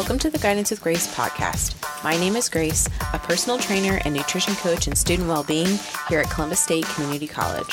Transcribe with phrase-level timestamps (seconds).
[0.00, 1.76] Welcome to the Guidance with Grace podcast.
[2.02, 5.78] My name is Grace, a personal trainer and nutrition coach in student well being
[6.08, 7.70] here at Columbus State Community College.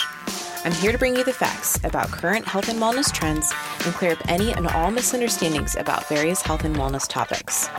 [0.66, 3.54] I'm here to bring you the facts about current health and wellness trends
[3.86, 7.70] and clear up any and all misunderstandings about various health and wellness topics.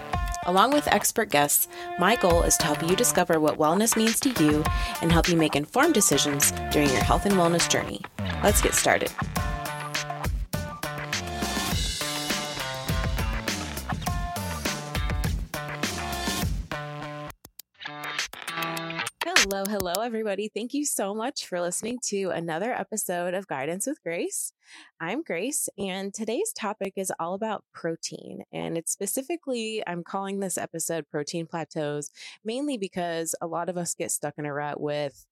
[0.46, 4.30] Along with expert guests, my goal is to help you discover what wellness means to
[4.42, 4.64] you
[5.02, 8.00] and help you make informed decisions during your health and wellness journey.
[8.42, 9.12] Let's get started.
[20.28, 20.50] Everybody.
[20.54, 24.52] Thank you so much for listening to another episode of Guidance with Grace.
[25.00, 28.42] I'm Grace, and today's topic is all about protein.
[28.52, 32.10] And it's specifically, I'm calling this episode Protein Plateaus,
[32.44, 35.24] mainly because a lot of us get stuck in a rut with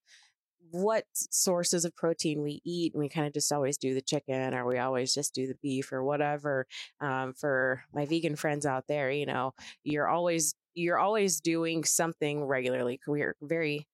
[0.71, 4.55] what sources of protein we eat and we kind of just always do the chicken
[4.55, 6.67] or we always just do the beef or whatever
[7.03, 9.53] um, for my vegan friends out there you know
[9.85, 13.87] you're always you're always doing something regularly we're very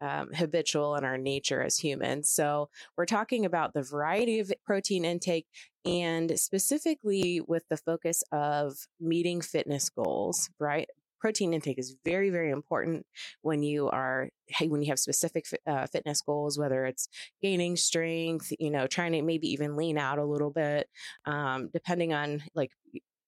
[0.00, 2.30] um, habitual in our nature as humans.
[2.30, 5.46] So, we're talking about the variety of protein intake
[5.84, 10.88] and specifically with the focus of meeting fitness goals, right?
[11.20, 13.04] Protein intake is very, very important
[13.42, 14.30] when you are
[14.66, 17.08] when you have specific uh, fitness goals, whether it's
[17.42, 20.88] gaining strength, you know, trying to maybe even lean out a little bit,
[21.26, 22.72] um, depending on like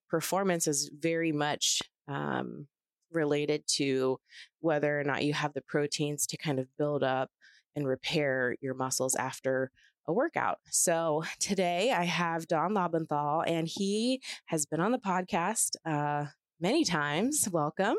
[0.09, 2.67] performance is very much um,
[3.13, 4.19] related to
[4.61, 7.31] whether or not you have the proteins to kind of build up
[7.75, 9.71] and repair your muscles after
[10.07, 10.59] a workout.
[10.71, 16.27] So today I have Don Lobenthal, and he has been on the podcast uh,
[16.61, 17.49] many times.
[17.51, 17.97] Welcome.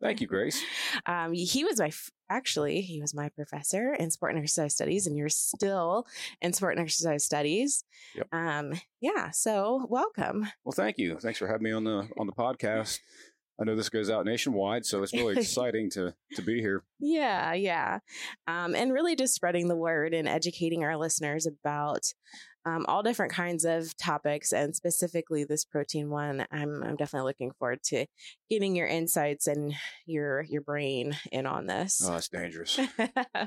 [0.00, 0.62] Thank you, Grace.
[1.04, 1.92] Um, he was my
[2.30, 6.06] actually he was my professor in sport and exercise studies, and you're still
[6.40, 7.84] in sport and exercise studies.
[8.16, 8.26] Yep.
[8.32, 9.30] Um, yeah.
[9.30, 10.48] So welcome.
[10.64, 11.18] Well, thank you.
[11.20, 12.98] Thanks for having me on the on the podcast.
[13.58, 16.84] I know this goes out nationwide, so it's really exciting to to be here.
[17.00, 18.00] Yeah, yeah,
[18.46, 22.02] um, and really just spreading the word and educating our listeners about
[22.66, 26.44] um, all different kinds of topics, and specifically this protein one.
[26.50, 28.06] I'm I'm definitely looking forward to
[28.50, 29.72] getting your insights and
[30.04, 32.02] your your brain in on this.
[32.04, 32.78] Oh, it's dangerous.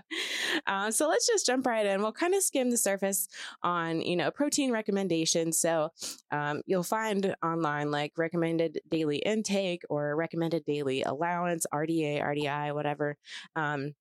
[0.67, 2.01] uh, so let's just jump right in.
[2.01, 3.27] We'll kind of skim the surface
[3.61, 5.59] on you know protein recommendations.
[5.59, 5.89] So
[6.31, 13.17] um, you'll find online like recommended daily intake or recommended daily allowance, RDA, RDI, whatever.
[13.57, 13.95] Um,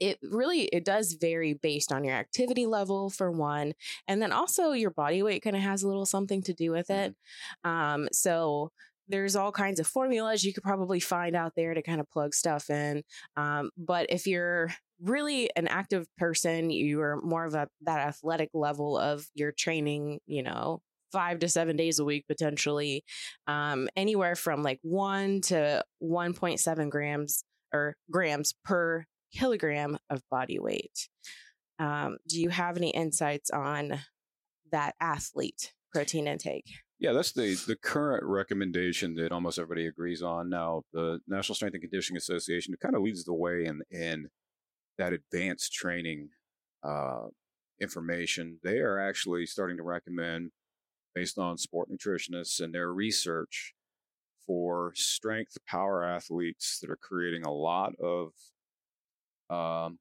[0.00, 3.74] it really it does vary based on your activity level for one
[4.08, 6.90] and then also your body weight kind of has a little something to do with
[6.90, 7.14] it
[7.64, 7.70] mm-hmm.
[7.70, 8.70] um, so
[9.08, 12.34] there's all kinds of formulas you could probably find out there to kind of plug
[12.34, 13.02] stuff in
[13.36, 14.70] um, but if you're
[15.02, 20.42] really an active person you're more of a that athletic level of your training you
[20.42, 20.80] know
[21.12, 23.04] five to seven days a week potentially
[23.46, 31.08] um, anywhere from like one to 1.7 grams or grams per kilogram of body weight.
[31.78, 34.00] Um, do you have any insights on
[34.70, 36.66] that athlete protein intake?
[36.98, 40.50] Yeah, that's the the current recommendation that almost everybody agrees on.
[40.50, 44.28] Now, the National Strength and Conditioning Association kind of leads the way in in
[44.98, 46.28] that advanced training
[46.82, 47.28] uh,
[47.80, 48.58] information.
[48.62, 50.50] They are actually starting to recommend,
[51.14, 53.72] based on sport nutritionists and their research,
[54.46, 58.32] for strength power athletes that are creating a lot of
[59.50, 59.98] um,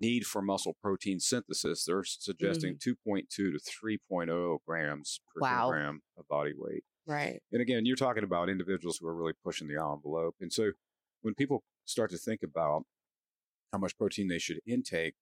[0.00, 3.10] need for muscle protein synthesis, they're suggesting mm-hmm.
[3.10, 3.58] 2.2 to
[4.08, 5.70] 3.0 grams per wow.
[5.70, 6.84] kilogram of body weight.
[7.06, 7.40] Right.
[7.52, 10.36] And again, you're talking about individuals who are really pushing the envelope.
[10.40, 10.72] And so
[11.22, 12.82] when people start to think about
[13.72, 15.14] how much protein they should intake,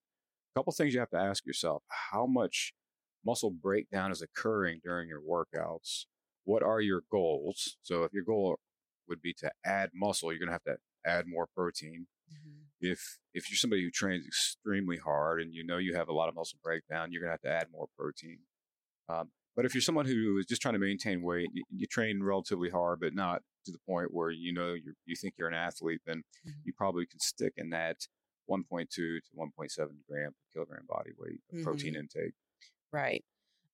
[0.55, 2.73] a couple things you have to ask yourself how much
[3.25, 6.05] muscle breakdown is occurring during your workouts?
[6.45, 7.77] What are your goals?
[7.81, 8.59] So if your goal
[9.07, 12.07] would be to add muscle, you're going to have to add more protein.
[12.31, 12.68] Mm-hmm.
[12.81, 16.29] If if you're somebody who trains extremely hard and you know you have a lot
[16.29, 18.39] of muscle breakdown, you're gonna have to add more protein.
[19.09, 22.23] Um, but if you're someone who is just trying to maintain weight, you, you, train
[22.23, 25.53] relatively hard, but not to the point where you know you you think you're an
[25.53, 26.59] athlete, then mm-hmm.
[26.63, 27.97] you probably can stick in that
[28.49, 29.77] 1.2 to 1.7
[30.07, 31.63] gram per kilogram body weight of mm-hmm.
[31.63, 32.33] protein intake.
[32.91, 33.23] Right.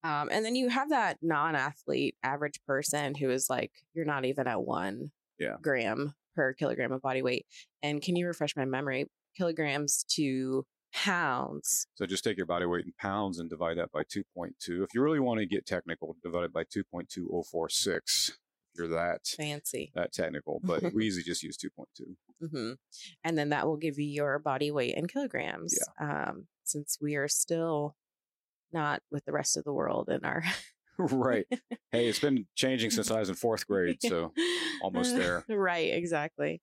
[0.03, 4.47] Um, and then you have that non-athlete average person who is like you're not even
[4.47, 5.55] at one yeah.
[5.61, 7.45] gram per kilogram of body weight.
[7.81, 9.05] And can you refresh my memory?
[9.37, 11.87] Kilograms to pounds.
[11.95, 14.53] So just take your body weight in pounds and divide that by 2.2.
[14.83, 18.31] If you really want to get technical, divide it by 2.2046.
[18.77, 22.15] You're that fancy, that technical, but we usually just use 2.2.
[22.43, 22.73] Mm-hmm.
[23.23, 25.77] And then that will give you your body weight in kilograms.
[25.99, 26.27] Yeah.
[26.27, 27.95] Um, since we are still
[28.73, 30.43] not with the rest of the world in our
[30.97, 31.45] right.
[31.91, 34.33] Hey, it's been changing since I was in fourth grade, so
[34.81, 35.45] almost there.
[35.47, 36.61] right, exactly.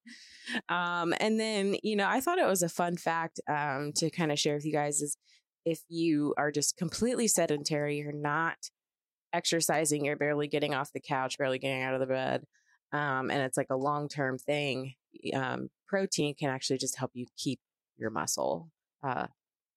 [0.68, 4.30] Um, and then, you know, I thought it was a fun fact um, to kind
[4.30, 5.16] of share with you guys is
[5.64, 8.56] if you are just completely sedentary, you're not
[9.32, 12.44] exercising, you're barely getting off the couch, barely getting out of the bed,
[12.92, 14.94] um, and it's like a long term thing,
[15.34, 17.58] um, protein can actually just help you keep
[17.96, 18.70] your muscle,
[19.02, 19.26] uh,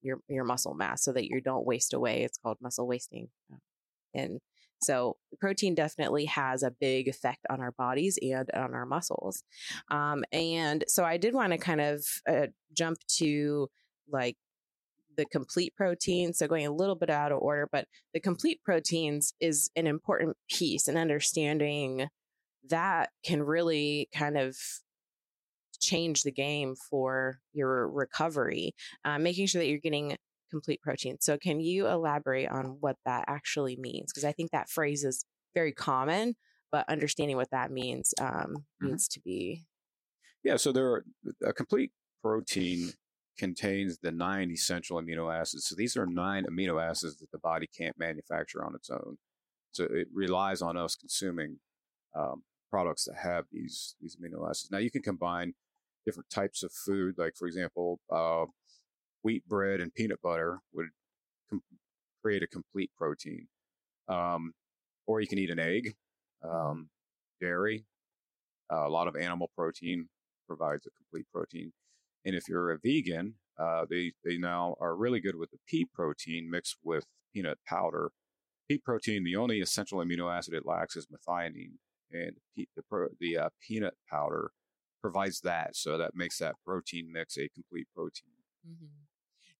[0.01, 2.23] your your muscle mass, so that you don't waste away.
[2.23, 3.29] It's called muscle wasting,
[4.15, 4.39] and
[4.81, 9.43] so protein definitely has a big effect on our bodies and on our muscles.
[9.89, 13.69] Um, and so I did want to kind of uh, jump to
[14.07, 14.37] like
[15.17, 16.33] the complete protein.
[16.33, 20.37] So going a little bit out of order, but the complete proteins is an important
[20.49, 22.07] piece and understanding
[22.69, 24.57] that can really kind of
[25.79, 28.73] change the game for your recovery,
[29.03, 30.17] uh, making sure that you're getting
[30.55, 31.17] complete protein.
[31.19, 34.11] So, can you elaborate on what that actually means?
[34.11, 36.35] Because I think that phrase is very common,
[36.71, 38.87] but understanding what that means um, mm-hmm.
[38.87, 39.65] needs to be.
[40.43, 41.05] Yeah, so there are
[41.43, 41.91] a complete
[42.21, 42.91] protein
[43.37, 45.65] contains the nine essential amino acids.
[45.67, 49.17] So these are nine amino acids that the body can't manufacture on its own.
[49.71, 51.57] So it relies on us consuming
[52.15, 54.71] um, products that have these these amino acids.
[54.71, 55.53] Now you can combine
[56.05, 58.45] different types of food, like for example, uh,
[59.25, 60.85] wheat bread and peanut butter would
[61.49, 61.63] com-
[62.23, 63.47] create a complete protein.
[64.07, 64.53] Um,
[65.07, 65.95] or you can eat an egg,
[66.43, 66.89] um,
[67.41, 67.85] dairy,
[68.71, 70.09] uh, a lot of animal protein
[70.47, 71.73] provides a complete protein.
[72.23, 75.85] And if you're a vegan, uh, they they now are really good with the pea
[75.91, 78.11] protein mixed with peanut powder.
[78.69, 81.77] Pea protein, the only essential amino acid it lacks is methionine,
[82.11, 84.51] and the the, the uh, peanut powder
[85.01, 88.33] provides that, so that makes that protein mix a complete protein.
[88.67, 89.14] Mm-hmm.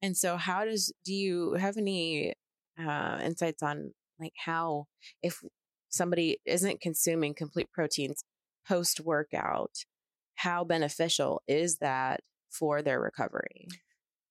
[0.06, 2.36] And so, how does do you have any
[2.80, 4.86] uh, insights on like how
[5.24, 5.42] if
[5.90, 8.24] somebody isn't consuming complete proteins
[8.68, 9.72] post workout,
[10.36, 12.22] how beneficial is that
[12.52, 13.68] for their recovery?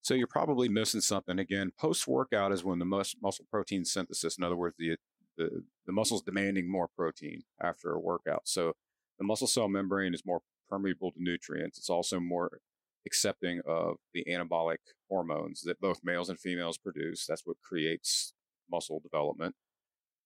[0.01, 1.39] So you're probably missing something.
[1.39, 4.95] Again, post workout is when the mus- muscle protein synthesis, in other words, the,
[5.37, 8.43] the the muscle's demanding more protein after a workout.
[8.45, 8.75] So
[9.19, 10.39] the muscle cell membrane is more
[10.69, 11.77] permeable to nutrients.
[11.77, 12.61] It's also more
[13.05, 14.77] accepting of the anabolic
[15.09, 17.25] hormones that both males and females produce.
[17.25, 18.33] That's what creates
[18.69, 19.55] muscle development.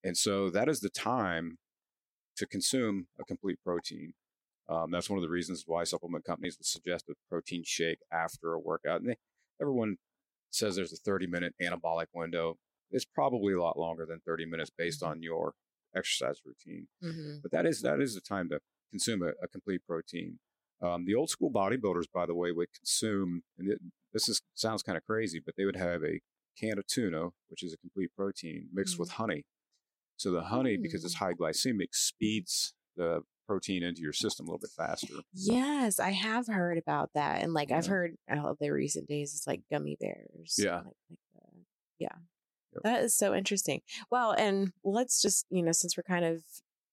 [0.03, 1.57] And so that is the time
[2.37, 4.13] to consume a complete protein.
[4.69, 8.53] Um, that's one of the reasons why supplement companies would suggest a protein shake after
[8.53, 9.01] a workout.
[9.01, 9.17] And they,
[9.61, 9.97] everyone
[10.51, 12.55] says there's a 30 minute anabolic window.
[12.91, 15.11] It's probably a lot longer than 30 minutes based mm-hmm.
[15.11, 15.53] on your
[15.95, 16.87] exercise routine.
[17.03, 17.37] Mm-hmm.
[17.41, 18.59] But that is that is the time to
[18.91, 20.39] consume a, a complete protein.
[20.81, 23.79] Um, the old school bodybuilders, by the way, would consume, and it,
[24.13, 26.21] this is sounds kind of crazy, but they would have a
[26.57, 28.99] can of tuna, which is a complete protein, mixed mm.
[28.99, 29.45] with honey.
[30.17, 30.81] So the honey, mm.
[30.81, 31.19] because it's mm.
[31.19, 35.15] high glycemic, speeds the protein into your system a little bit faster.
[35.33, 37.77] Yes, I have heard about that, and like yeah.
[37.77, 40.55] I've heard oh, the recent days, it's like gummy bears.
[40.57, 41.63] Yeah, like, like the,
[41.99, 42.15] yeah.
[42.73, 42.83] Yep.
[42.83, 43.81] That is so interesting.
[44.11, 46.43] Well, and let's just, you know, since we're kind of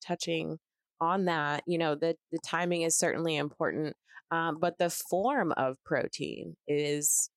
[0.01, 0.59] touching
[1.01, 3.97] on that, you know, the, the timing is certainly important,
[4.31, 7.31] um, but the form of protein is,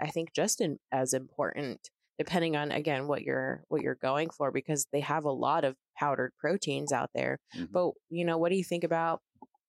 [0.00, 1.88] I think, just in, as important
[2.18, 5.74] depending on again what you're what you're going for because they have a lot of
[5.98, 7.64] powdered proteins out there mm-hmm.
[7.72, 9.20] but you know what do you think about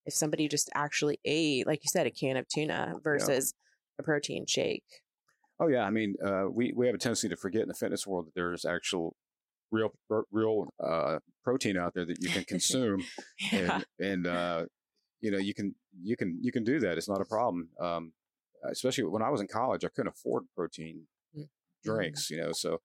[0.05, 4.01] if somebody just actually ate like you said a can of tuna versus yeah.
[4.01, 4.83] a protein shake
[5.59, 8.05] oh yeah i mean uh, we we have a tendency to forget in the fitness
[8.05, 9.15] world that there's actual
[9.75, 13.03] real real uh, protein out there that you can consume,
[13.51, 13.81] yeah.
[13.99, 14.65] and, and uh,
[15.21, 16.97] you know you can you can you can do that.
[16.97, 17.69] It's not a problem.
[17.79, 18.13] Um,
[18.71, 21.43] especially when I was in college, I couldn't afford protein mm-hmm.
[21.83, 22.29] drinks.
[22.29, 22.81] You know, so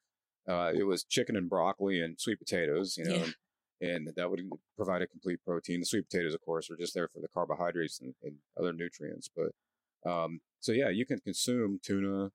[0.49, 2.97] uh, it was chicken and broccoli and sweet potatoes.
[2.97, 3.15] You know.
[3.15, 3.23] Yeah.
[3.23, 3.35] And,
[3.83, 4.43] and that would
[4.77, 5.81] provide a complete protein.
[5.81, 9.31] The sweet potatoes, of course, are just there for the carbohydrates and, and other nutrients.
[9.35, 12.31] But um, so yeah, you can consume tuna,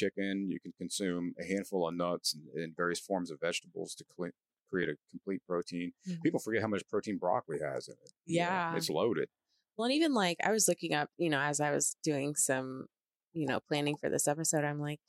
[0.00, 0.48] chicken.
[0.48, 4.30] You can consume a handful of nuts and, and various forms of vegetables to cl-
[4.70, 5.92] create a complete protein.
[6.08, 6.22] Mm-hmm.
[6.22, 8.12] People forget how much protein broccoli has in it.
[8.26, 8.68] Yeah.
[8.68, 9.28] You know, it's loaded.
[9.76, 12.86] Well, and even like I was looking up, you know, as I was doing some,
[13.32, 15.00] you know, planning for this episode, I'm like,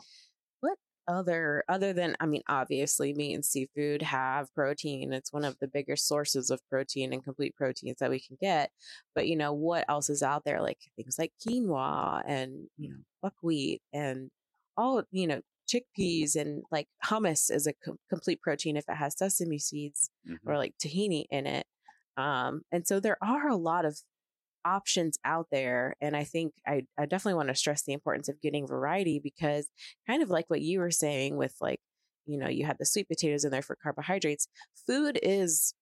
[0.62, 5.12] what other, other than, I mean, obviously meat and seafood have protein.
[5.12, 8.72] It's one of the biggest sources of protein and complete proteins that we can get.
[9.14, 10.62] But, you know, what else is out there?
[10.62, 14.30] Like things like quinoa and, you know, buckwheat and
[14.78, 19.18] all, you know, chickpeas and like hummus is a com- complete protein if it has
[19.18, 20.50] sesame seeds mm-hmm.
[20.50, 21.66] or like tahini in it.
[22.18, 23.98] Um, and so there are a lot of
[24.66, 25.96] options out there.
[26.02, 29.68] And I think I, I definitely want to stress the importance of getting variety because
[30.08, 31.80] kind of like what you were saying with like
[32.26, 34.48] you know, you had the sweet potatoes in there for carbohydrates.
[34.88, 35.74] Food is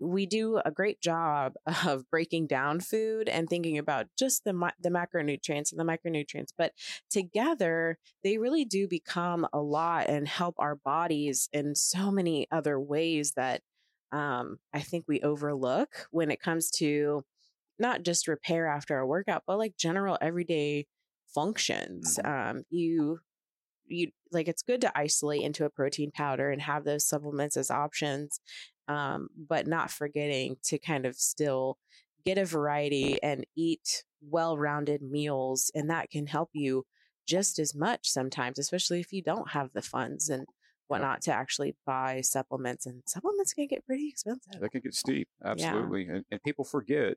[0.00, 1.54] we do a great job
[1.86, 6.72] of breaking down food and thinking about just the the macronutrients and the micronutrients but
[7.10, 12.80] together they really do become a lot and help our bodies in so many other
[12.80, 13.62] ways that
[14.12, 17.24] um, i think we overlook when it comes to
[17.78, 20.86] not just repair after a workout but like general everyday
[21.34, 22.58] functions mm-hmm.
[22.58, 23.20] um, you
[23.86, 27.70] you like it's good to isolate into a protein powder and have those supplements as
[27.70, 28.40] options
[28.88, 31.78] um, but not forgetting to kind of still
[32.24, 36.84] get a variety and eat well-rounded meals and that can help you
[37.26, 40.46] just as much sometimes especially if you don't have the funds and
[40.88, 45.28] whatnot to actually buy supplements and supplements can get pretty expensive they can get steep
[45.44, 46.16] absolutely yeah.
[46.16, 47.14] and, and, people forget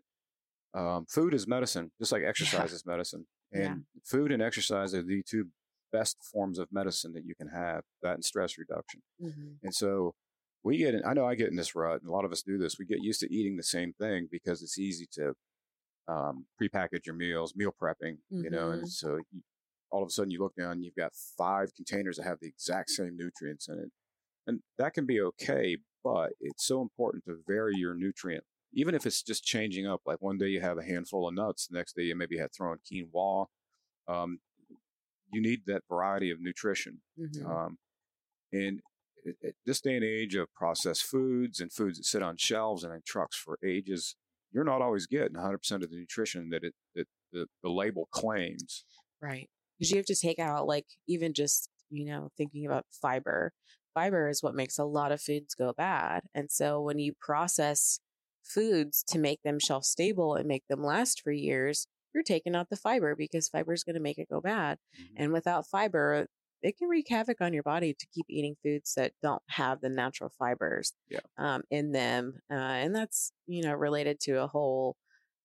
[0.74, 2.76] um, food is medicine just like exercise yeah.
[2.76, 3.74] is medicine and yeah.
[4.06, 5.48] food and exercise are the two
[5.92, 9.54] best forms of medicine that you can have that and stress reduction mm-hmm.
[9.64, 10.14] and so
[10.64, 12.44] we get in, I know I get in this rut, and a lot of us
[12.44, 12.78] do this.
[12.78, 15.34] We get used to eating the same thing because it's easy to
[16.08, 18.44] um, prepackage your meals, meal prepping, mm-hmm.
[18.44, 18.88] you know, and mm-hmm.
[18.88, 19.42] so you,
[19.92, 22.90] all of a sudden you look down, you've got five containers that have the exact
[22.90, 23.92] same nutrients in it.
[24.48, 29.06] And that can be okay, but it's so important to vary your nutrient, even if
[29.06, 30.02] it's just changing up.
[30.06, 32.52] Like one day you have a handful of nuts, the next day you maybe have
[32.56, 33.46] thrown quinoa.
[34.08, 34.40] Um,
[35.32, 37.02] you need that variety of nutrition.
[37.20, 37.50] Mm-hmm.
[37.50, 37.78] Um,
[38.52, 38.82] and
[39.44, 42.94] at this day and age of processed foods and foods that sit on shelves and
[42.94, 44.16] in trucks for ages,
[44.52, 48.86] you're not always getting 100% of the nutrition that it that the, the label claims.
[49.22, 49.50] Right.
[49.78, 53.54] Because you have to take out, like, even just, you know, thinking about fiber.
[53.94, 56.22] Fiber is what makes a lot of foods go bad.
[56.34, 58.00] And so when you process
[58.44, 62.70] foods to make them shelf stable and make them last for years, you're taking out
[62.70, 64.78] the fiber because fiber is going to make it go bad.
[64.96, 65.24] Mm-hmm.
[65.24, 66.28] And without fiber,
[66.62, 69.90] it can wreak havoc on your body to keep eating foods that don't have the
[69.90, 71.20] natural fibers yeah.
[71.38, 72.42] um, in them.
[72.52, 74.96] Uh, and that's, you know, related to a whole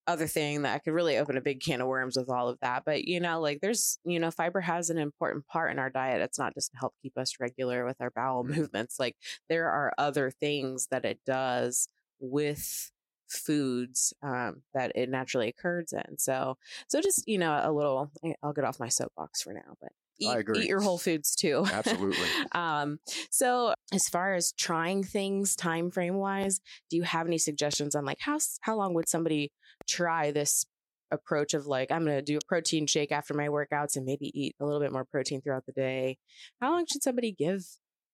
[0.06, 2.58] other thing that I could really open a big can of worms with all of
[2.60, 2.84] that.
[2.84, 6.20] But, you know, like there's, you know, fiber has an important part in our diet.
[6.20, 9.00] It's not just to help keep us regular with our bowel movements.
[9.00, 9.16] Like
[9.48, 11.88] there are other things that it does
[12.20, 12.92] with
[13.28, 16.18] foods um, that it naturally occurs in.
[16.18, 16.56] So,
[16.88, 18.10] so just you know, a little.
[18.42, 21.64] I'll get off my soapbox for now, but eat, eat your whole foods too.
[21.70, 22.26] Absolutely.
[22.52, 22.98] um,
[23.30, 28.04] so as far as trying things time frame wise, do you have any suggestions on
[28.04, 29.52] like how how long would somebody
[29.88, 30.64] try this
[31.10, 34.30] approach of like I'm going to do a protein shake after my workouts and maybe
[34.34, 36.18] eat a little bit more protein throughout the day?
[36.60, 37.64] How long should somebody give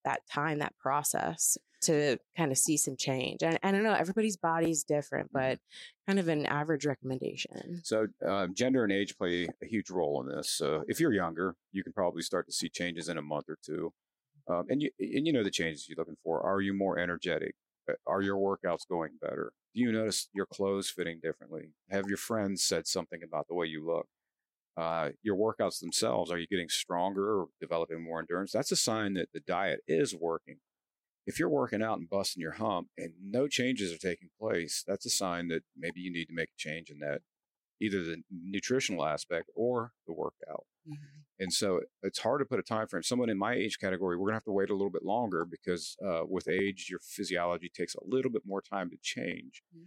[0.04, 1.56] that time, that process?
[1.82, 3.42] To kind of see some change.
[3.42, 5.50] And I don't know, everybody's body is different, mm-hmm.
[5.50, 5.58] but
[6.06, 7.80] kind of an average recommendation.
[7.84, 10.50] So, uh, gender and age play a huge role in this.
[10.50, 13.58] So, if you're younger, you can probably start to see changes in a month or
[13.64, 13.92] two.
[14.48, 16.42] Um, and you and you know the changes you're looking for.
[16.42, 17.54] Are you more energetic?
[17.88, 19.52] Uh, are your workouts going better?
[19.74, 21.70] Do you notice your clothes fitting differently?
[21.90, 24.06] Have your friends said something about the way you look?
[24.76, 28.52] Uh, your workouts themselves, are you getting stronger or developing more endurance?
[28.52, 30.56] That's a sign that the diet is working
[31.26, 35.06] if you're working out and busting your hump and no changes are taking place, that's
[35.06, 37.22] a sign that maybe you need to make a change in that,
[37.80, 40.66] either the nutritional aspect or the workout.
[40.88, 41.20] Mm-hmm.
[41.38, 43.02] And so it's hard to put a time frame.
[43.02, 45.96] Someone in my age category, we're gonna have to wait a little bit longer because
[46.04, 49.62] uh, with age, your physiology takes a little bit more time to change.
[49.76, 49.84] Mm-hmm.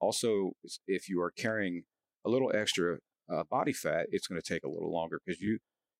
[0.00, 0.52] Also,
[0.86, 1.84] if you are carrying
[2.24, 2.98] a little extra
[3.32, 5.58] uh, body fat, it's going to take a little longer because you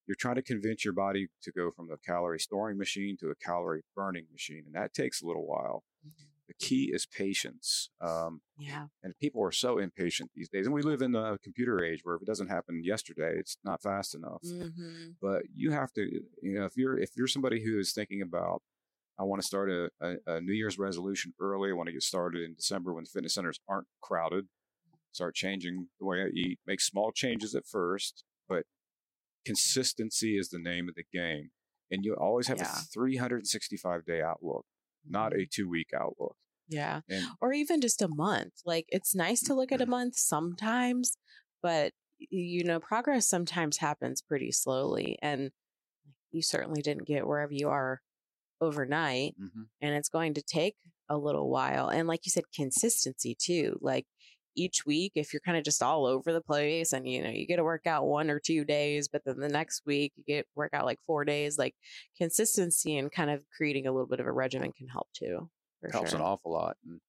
[0.09, 3.35] you're trying to convince your body to go from a calorie storing machine to a
[3.37, 5.85] calorie burning machine, and that takes a little while.
[6.07, 6.25] Mm-hmm.
[6.49, 7.91] The key is patience.
[8.01, 8.87] Um, yeah.
[9.03, 10.65] And people are so impatient these days.
[10.65, 13.83] And we live in the computer age where if it doesn't happen yesterday, it's not
[13.83, 14.41] fast enough.
[14.43, 15.11] Mm-hmm.
[15.21, 16.01] But you have to,
[16.41, 18.63] you know, if you're if you're somebody who is thinking about,
[19.19, 21.69] I want to start a, a, a New Year's resolution early.
[21.69, 24.47] I want to get started in December when fitness centers aren't crowded.
[25.13, 26.61] Start changing the way I eat.
[26.67, 28.65] Make small changes at first, but
[29.49, 31.51] consistency is the name of the game.
[31.91, 32.71] And you always have yeah.
[32.71, 34.67] a 365 day outlook,
[35.09, 35.41] not mm-hmm.
[35.41, 36.37] a two week outlook.
[36.69, 37.01] Yeah.
[37.09, 38.53] And, or even just a month.
[38.67, 39.93] Like it's nice to look at a mm-hmm.
[39.93, 41.17] month sometimes,
[41.63, 45.19] but you know, progress sometimes happens pretty slowly.
[45.23, 45.51] And
[46.31, 48.03] you certainly didn't get wherever you are
[48.61, 49.35] overnight.
[49.41, 49.63] Mm-hmm.
[49.81, 50.75] And it's going to take
[51.09, 51.89] a little while.
[51.89, 53.79] And like you said, consistency too.
[53.81, 54.05] Like
[54.59, 57.47] each week if you're kind of just all over the place and you know you
[57.47, 60.47] get to work out one or two days but then the next week you get
[60.55, 61.75] work out like four days like
[62.17, 65.49] consistency and kind of creating a little bit of a regimen can help too
[65.93, 66.19] helps sure.
[66.19, 67.01] an awful lot and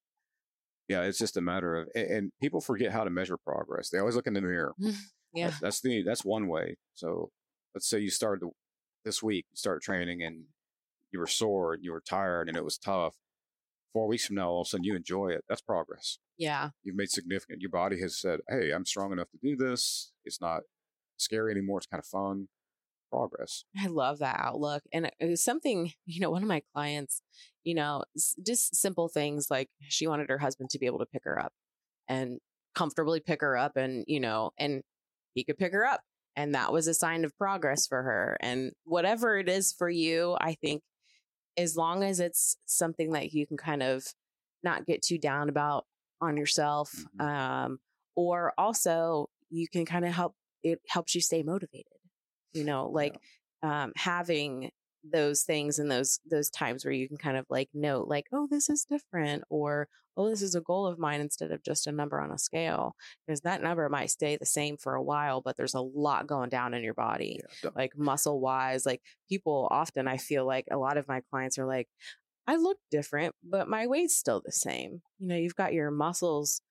[0.88, 4.16] yeah it's just a matter of and people forget how to measure progress they always
[4.16, 4.74] look in the mirror
[5.34, 7.30] yeah that's, that's the that's one way so
[7.74, 8.48] let's say you started
[9.04, 10.44] this week you start training and
[11.12, 13.16] you were sore and you were tired and it was tough.
[13.94, 15.44] Four weeks from now, all of a sudden you enjoy it.
[15.50, 16.20] That's progress.
[16.38, 16.70] Yeah.
[16.84, 17.62] You've made significant.
[17.62, 20.14] Your body has said, "Hey, I'm strong enough to do this.
[20.26, 20.62] It's not
[21.18, 21.80] scary anymore.
[21.80, 22.50] It's kind of fun."
[23.12, 23.66] Progress.
[23.76, 24.84] I love that outlook.
[24.94, 27.24] And it was something, you know, one of my clients,
[27.64, 28.04] you know,
[28.46, 31.52] just simple things like she wanted her husband to be able to pick her up
[32.08, 32.40] and
[32.76, 34.84] comfortably pick her up and, you know, and
[35.34, 36.02] he could pick her up.
[36.36, 38.38] And that was a sign of progress for her.
[38.42, 40.84] And whatever it is for you, I think
[41.60, 44.06] as long as it's something that you can kind of
[44.64, 45.86] not get too down about
[46.22, 47.22] on yourself, mm-hmm.
[47.22, 47.80] um,
[48.16, 51.86] or also you can kind of help, it helps you stay motivated,
[52.54, 53.18] you know, like
[53.64, 53.84] yeah.
[53.84, 54.72] um, having
[55.04, 58.48] those things and those those times where you can kind of like note like oh
[58.50, 59.88] this is different or
[60.18, 62.96] oh this is a goal of mine instead of just a number on a scale
[63.26, 66.50] because that number might stay the same for a while but there's a lot going
[66.50, 70.78] down in your body yeah, like muscle wise like people often i feel like a
[70.78, 71.88] lot of my clients are like
[72.46, 75.02] i look different but my weight's still the same.
[75.20, 76.62] You know you've got your muscles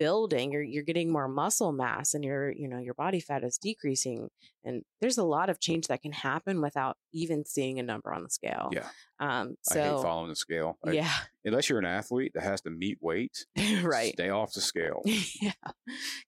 [0.00, 3.58] building you're you're getting more muscle mass and your you know your body fat is
[3.58, 4.30] decreasing
[4.64, 8.22] and there's a lot of change that can happen without even seeing a number on
[8.22, 8.70] the scale.
[8.72, 8.88] Yeah.
[9.20, 11.12] Um so I hate following the scale I, yeah.
[11.44, 13.44] unless you're an athlete that has to meet weight
[13.82, 14.14] right.
[14.14, 15.02] stay off the scale.
[15.40, 15.52] Yeah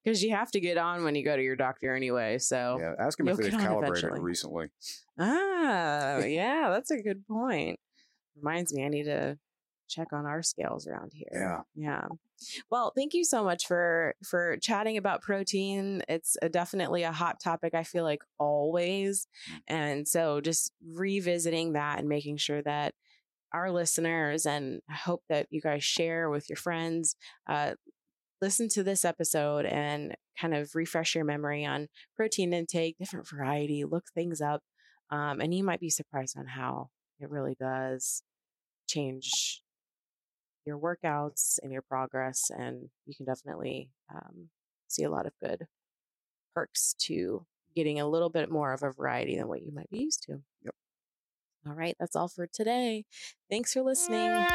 [0.04, 2.92] because you have to get on when you go to your doctor anyway so yeah
[2.98, 4.20] ask him if they've calibrated eventually.
[4.20, 4.66] recently.
[5.18, 7.80] Ah yeah that's a good point.
[8.36, 9.38] Reminds me i need to
[9.88, 11.28] check on our scales around here.
[11.32, 11.60] Yeah.
[11.74, 12.06] Yeah.
[12.70, 16.02] Well, thank you so much for for chatting about protein.
[16.08, 19.26] It's a, definitely a hot topic I feel like always.
[19.50, 19.60] Mm.
[19.68, 22.94] And so just revisiting that and making sure that
[23.52, 27.16] our listeners and I hope that you guys share with your friends
[27.48, 27.74] uh,
[28.42, 33.84] listen to this episode and kind of refresh your memory on protein intake, different variety,
[33.84, 34.62] look things up.
[35.10, 36.88] Um, and you might be surprised on how
[37.20, 38.22] it really does
[38.88, 39.62] change
[40.64, 44.48] your workouts and your progress, and you can definitely um,
[44.88, 45.66] see a lot of good
[46.54, 47.44] perks to
[47.74, 50.40] getting a little bit more of a variety than what you might be used to.
[50.64, 50.74] Yep.
[51.66, 53.04] All right, that's all for today.
[53.48, 54.46] Thanks for listening.